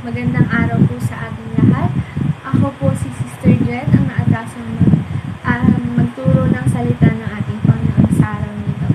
Magandang 0.00 0.48
araw 0.48 0.80
po 0.88 0.96
sa 0.96 1.28
ating 1.28 1.60
lahat. 1.60 1.92
Ako 2.40 2.72
po 2.80 2.88
si 2.96 3.12
Sister 3.20 3.52
Jen, 3.68 3.84
ang 3.92 4.08
naatasang 4.08 4.72
mag, 4.80 4.96
ah, 5.44 5.76
magturo 5.92 6.48
ng 6.48 6.66
salita 6.72 7.12
ng 7.12 7.28
ating 7.28 7.60
Panginoon 7.68 8.08
sa 8.16 8.40
araw 8.40 8.48
nito. 8.64 8.88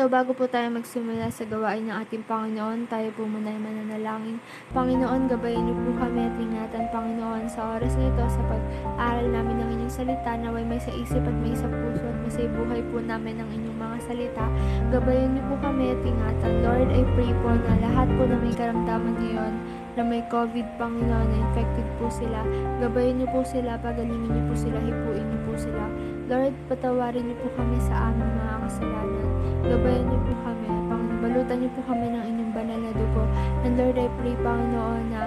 So 0.00 0.08
bago 0.08 0.32
po 0.32 0.48
tayo 0.48 0.72
magsimula 0.72 1.28
sa 1.28 1.44
gawain 1.44 1.84
ng 1.84 1.92
ating 1.92 2.24
Panginoon, 2.24 2.88
tayo 2.88 3.12
po 3.12 3.28
muna 3.28 3.52
ay 3.52 3.60
mananalangin. 3.60 4.40
Panginoon, 4.72 5.28
gabayan 5.28 5.60
niyo 5.60 5.76
po 5.76 5.92
kami 6.00 6.24
at 6.24 6.32
ingatan, 6.40 6.88
Panginoon, 6.88 7.44
sa 7.52 7.76
oras 7.76 7.92
na 8.00 8.08
ito 8.08 8.24
sa 8.32 8.40
pag-aral 8.48 9.28
namin 9.28 9.60
ng 9.60 9.68
inyong 9.76 9.92
salita, 9.92 10.40
naway 10.40 10.64
may 10.64 10.80
sa 10.80 10.88
isip 10.96 11.20
at 11.20 11.36
may 11.44 11.52
sa 11.52 11.68
puso 11.68 12.08
at 12.08 12.16
may 12.16 12.32
sa 12.32 12.48
buhay 12.48 12.80
po 12.88 13.04
namin 13.04 13.44
ng 13.44 13.48
inyong 13.60 13.76
mga 13.76 13.96
salita. 14.08 14.44
Gabayan 14.88 15.36
niyo 15.36 15.44
po 15.52 15.54
kami 15.68 15.92
at 15.92 16.00
ingatan. 16.00 16.52
Lord, 16.64 16.88
I 16.96 17.02
pray 17.12 17.32
po 17.44 17.48
na 17.60 17.72
lahat 17.84 18.08
po 18.16 18.22
na 18.24 18.36
may 18.40 18.54
karamdaman 18.56 19.14
ngayon 19.20 19.54
na 20.00 20.02
may 20.08 20.24
COVID, 20.32 20.80
Panginoon, 20.80 21.28
na 21.28 21.36
infected 21.44 21.84
po 22.00 22.08
sila. 22.08 22.40
Gabayan 22.80 23.20
niyo 23.20 23.28
po 23.28 23.44
sila, 23.44 23.76
pagalingin 23.76 24.32
niyo 24.32 24.48
po 24.48 24.54
sila, 24.56 24.80
hipuin 24.80 25.28
niyo 25.28 25.40
po 25.44 25.52
sila. 25.60 25.84
Lord, 26.30 26.54
patawarin 26.70 27.26
niyo 27.26 27.42
po 27.42 27.50
kami 27.58 27.74
sa 27.82 28.06
aming 28.06 28.30
mga 28.38 28.56
kasalanan. 28.62 29.28
Gabayan 29.66 30.06
niyo 30.06 30.18
po 30.22 30.32
kami, 30.46 30.66
Panginoon, 30.86 31.58
niyo 31.58 31.70
po 31.74 31.80
kami 31.90 32.06
ng 32.06 32.22
inyong 32.22 32.52
banal 32.54 32.78
na 32.78 32.92
dugo. 32.94 33.22
And 33.66 33.74
Lord, 33.74 33.98
I 33.98 34.06
pray, 34.22 34.38
Panginoon, 34.38 35.04
na 35.10 35.26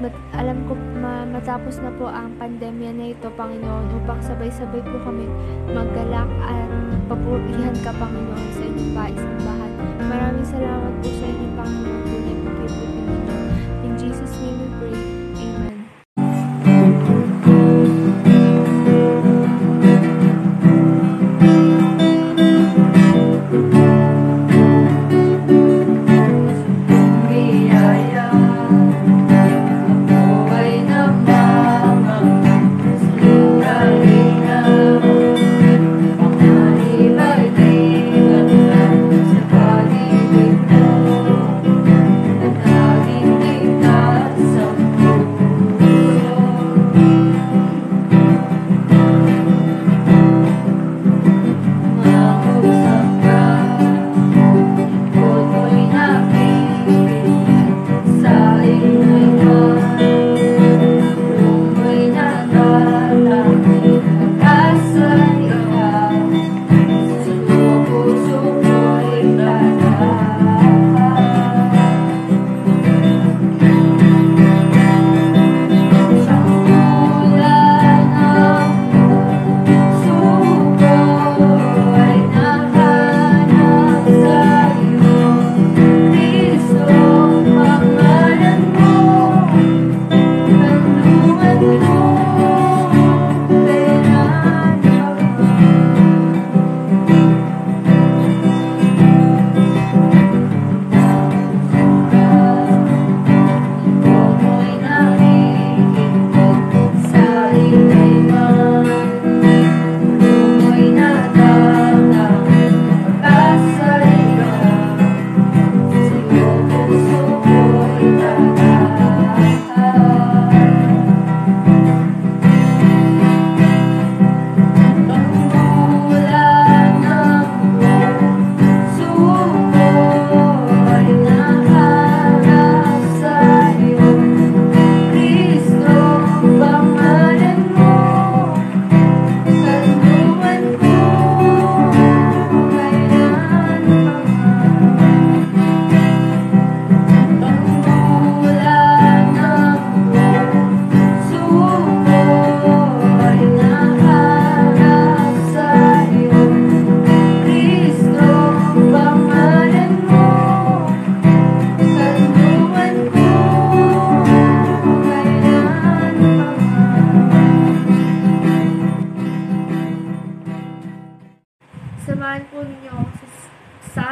mat- 0.00 0.24
alam 0.32 0.64
ko 0.64 0.72
ma- 0.96 1.28
matapos 1.28 1.84
na 1.84 1.92
po 1.92 2.08
ang 2.08 2.40
pandemya 2.40 2.88
na 2.96 3.12
ito, 3.12 3.28
Panginoon, 3.36 4.00
upang 4.00 4.24
sabay-sabay 4.24 4.80
po 4.80 4.96
kami 5.04 5.28
maggalak 5.76 6.32
at 6.40 6.68
papurihan 7.04 7.76
ka, 7.84 7.92
Panginoon, 8.00 8.48
sa 8.56 8.64
inyong 8.64 8.92
paisambahan. 8.96 9.72
Maraming 10.08 10.48
salamat 10.48 10.92
po 11.04 11.19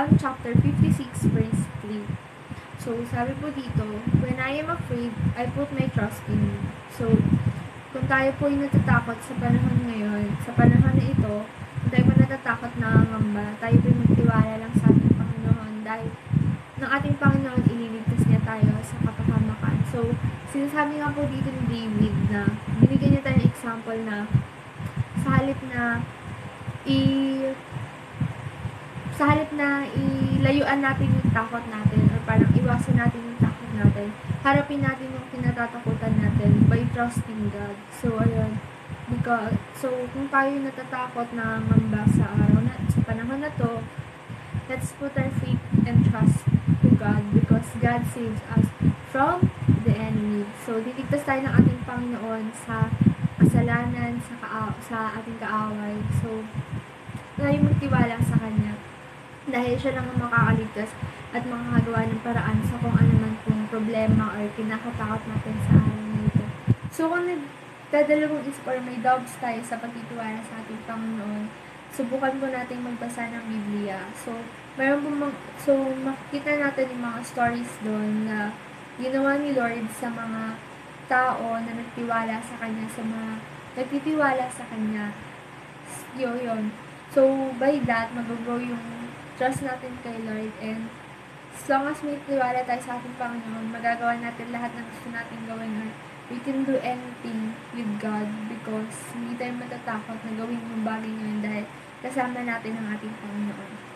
Psalm 0.08 0.40
chapter 0.40 0.56
56 0.56 1.36
verse 1.36 1.62
3. 1.84 2.00
So, 2.80 2.96
sabi 3.12 3.36
po 3.44 3.52
dito, 3.52 3.84
When 4.24 4.40
I 4.40 4.56
am 4.56 4.72
afraid, 4.72 5.12
I 5.36 5.44
put 5.52 5.68
my 5.76 5.84
trust 5.92 6.24
in 6.32 6.48
you. 6.48 6.64
So, 6.96 7.12
kung 7.92 8.08
tayo 8.08 8.32
po 8.40 8.48
ay 8.48 8.56
natatakot 8.56 9.20
sa 9.20 9.36
panahon 9.36 9.84
ngayon, 9.84 10.32
sa 10.40 10.56
panahon 10.56 10.96
na 10.96 11.04
ito, 11.04 11.44
kung 11.44 11.90
tayo 11.92 12.08
po 12.08 12.12
natatakot 12.16 12.72
na 12.80 13.04
ngamba, 13.04 13.60
tayo 13.60 13.76
po 13.84 13.88
magtiwala 13.92 14.54
lang 14.56 14.72
sa 14.80 14.88
ating 14.88 15.12
Panginoon 15.12 15.74
dahil 15.84 16.08
ng 16.80 16.88
ating 16.88 17.16
Panginoon 17.20 17.62
ililigtas 17.68 18.24
niya 18.24 18.40
tayo 18.48 18.72
sa 18.80 18.96
kapahamakan. 19.04 19.76
So, 19.92 20.16
sinasabi 20.56 21.04
nga 21.04 21.12
po 21.12 21.28
dito 21.28 21.52
ni 21.52 21.68
David 21.68 22.16
na 22.32 22.48
binigyan 22.80 23.20
niya 23.20 23.28
tayo 23.28 23.36
ng 23.36 23.48
example 23.52 24.00
na 24.08 24.24
sa 25.20 25.36
halip 25.36 25.60
na 25.68 26.00
i 26.88 26.96
sa 29.18 29.34
halip 29.34 29.50
na 29.50 29.82
ilayuan 30.38 30.78
natin 30.78 31.10
yung 31.10 31.34
takot 31.34 31.66
natin 31.66 32.06
or 32.14 32.22
parang 32.22 32.54
iwasan 32.54 32.94
natin 32.94 33.18
yung 33.18 33.40
takot 33.42 33.70
natin, 33.74 34.14
harapin 34.46 34.78
natin 34.78 35.10
yung 35.10 35.26
kinatatakutan 35.34 36.14
natin 36.22 36.62
by 36.70 36.86
trusting 36.94 37.50
God. 37.50 37.74
So, 37.90 38.14
ayun. 38.22 38.62
Because, 39.10 39.58
so, 39.74 39.90
kung 40.14 40.30
tayo 40.30 40.54
natatakot 40.62 41.34
na 41.34 41.58
mamba 41.58 42.06
sa 42.14 42.30
araw 42.30 42.62
na, 42.62 42.78
sa 42.86 43.02
panahon 43.02 43.42
na 43.42 43.50
to, 43.58 43.82
let's 44.70 44.94
put 45.02 45.10
our 45.18 45.34
faith 45.42 45.66
and 45.82 45.98
trust 46.06 46.46
to 46.86 46.88
God 46.94 47.26
because 47.34 47.66
God 47.82 48.06
saves 48.14 48.38
us 48.54 48.70
from 49.10 49.50
the 49.82 49.98
enemy. 49.98 50.46
So, 50.62 50.78
liligtas 50.78 51.26
tayo 51.26 51.42
ng 51.42 51.54
ating 51.58 51.82
Panginoon 51.82 52.54
sa 52.54 52.86
kasalanan, 53.42 54.22
sa, 54.22 54.34
kaa- 54.38 54.78
sa 54.78 55.18
ating 55.18 55.42
kaaway. 55.42 55.98
So, 56.22 56.46
tayo 57.34 57.56
magtiwala 57.66 58.14
sa 58.22 58.38
Kanya 58.38 58.87
dahil 59.58 59.74
siya 59.74 59.98
lang 59.98 60.06
ang 60.06 60.22
makakaligtas 60.22 60.94
at 61.34 61.42
makakagawa 61.42 62.06
ng 62.06 62.22
paraan 62.22 62.58
sa 62.62 62.78
kung 62.78 62.94
ano 62.94 63.14
man 63.18 63.34
pong 63.42 63.66
problema 63.66 64.30
or 64.38 64.46
kinakatakot 64.54 65.18
natin 65.26 65.56
sa 65.66 65.82
araw 65.82 66.06
na 66.06 66.20
ito. 66.30 66.44
So, 66.94 67.10
kung 67.10 67.26
nagdadalawang 67.26 68.46
isip 68.46 68.62
or 68.70 68.78
may 68.78 69.02
doubts 69.02 69.34
tayo 69.42 69.58
sa 69.66 69.82
pagtitiwala 69.82 70.38
sa 70.46 70.62
ating 70.62 70.78
Panginoon, 70.86 71.50
subukan 71.90 72.38
po 72.38 72.46
natin 72.46 72.86
magbasa 72.86 73.26
ng 73.34 73.44
Biblia. 73.50 74.06
So, 74.14 74.30
meron 74.78 75.02
po 75.02 75.10
mga, 75.10 75.34
so, 75.58 75.74
makikita 76.06 76.54
natin 76.54 76.94
yung 76.94 77.02
mga 77.02 77.20
stories 77.26 77.72
doon 77.82 78.30
na 78.30 78.54
ginawa 79.02 79.42
ni 79.42 79.58
Lord 79.58 79.90
sa 79.90 80.06
mga 80.06 80.54
tao 81.10 81.58
na 81.58 81.72
nagtiwala 81.74 82.38
sa 82.46 82.54
Kanya, 82.62 82.86
sa 82.94 83.02
mga 83.02 83.42
nagtitiwala 83.74 84.46
sa 84.54 84.62
Kanya. 84.70 85.10
Yun, 86.14 86.38
yun. 86.46 86.64
So, 87.10 87.50
by 87.58 87.82
that, 87.90 88.14
mag-grow 88.14 88.62
yung 88.62 88.97
trust 89.38 89.62
natin 89.62 89.94
kay 90.02 90.18
Lord 90.26 90.50
and 90.58 90.90
as 91.54 91.62
long 91.70 91.86
as 91.86 92.02
may 92.02 92.18
tiwala 92.26 92.58
tayo 92.66 92.82
sa 92.82 92.98
ating 92.98 93.14
Panginoon, 93.14 93.70
magagawa 93.70 94.18
natin 94.18 94.50
lahat 94.50 94.74
ng 94.74 94.86
gusto 94.90 95.14
natin 95.14 95.38
gawin 95.46 95.78
or 95.78 95.90
we 96.26 96.42
can 96.42 96.66
do 96.66 96.74
anything 96.82 97.54
with 97.70 97.90
God 98.02 98.26
because 98.50 99.14
hindi 99.14 99.38
tayo 99.38 99.54
matatakot 99.54 100.18
na 100.26 100.32
gawin 100.34 100.58
yung 100.58 100.82
bagay 100.82 101.10
ngayon 101.14 101.38
dahil 101.38 101.64
kasama 102.02 102.42
natin 102.42 102.82
ang 102.82 102.98
ating 102.98 103.14
Panginoon. 103.14 103.87